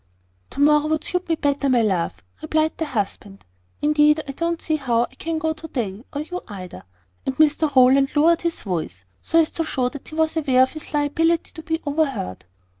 "To 0.49 0.59
morrow 0.61 0.87
would 0.87 1.03
suit 1.03 1.29
me 1.29 1.35
better, 1.35 1.69
my 1.69 1.83
love," 1.83 2.23
replied 2.41 2.75
the 2.79 2.85
husband. 2.85 3.45
"Indeed 3.83 4.19
I 4.27 4.31
don't 4.31 4.59
see 4.59 4.77
how 4.77 5.03
I 5.03 5.13
can 5.13 5.37
go 5.37 5.53
to 5.53 5.67
day, 5.67 6.03
or 6.11 6.21
you 6.21 6.41
either." 6.47 6.85
And 7.23 7.37
Mr 7.37 7.75
Rowland 7.75 8.15
lowered 8.15 8.41
his 8.41 8.63
voice, 8.63 9.05
so 9.21 9.37
as 9.39 9.51
to 9.51 9.63
show 9.63 9.89
that 9.89 10.07
he 10.07 10.15
was 10.15 10.35
aware 10.35 10.63
of 10.63 10.71
his 10.71 10.91
liability 10.95 11.51
to 11.51 11.61
be 11.61 11.81
overheard. 11.85 12.45